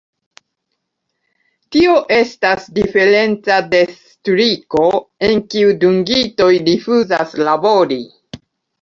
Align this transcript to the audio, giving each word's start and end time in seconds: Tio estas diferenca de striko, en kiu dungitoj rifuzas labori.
Tio 1.75 1.97
estas 2.15 2.65
diferenca 2.79 3.59
de 3.75 3.83
striko, 3.93 4.89
en 5.31 5.47
kiu 5.55 5.79
dungitoj 5.87 6.53
rifuzas 6.67 7.41
labori. 7.47 8.05